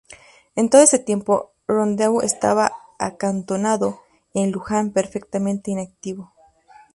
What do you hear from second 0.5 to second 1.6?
En todo este tiempo,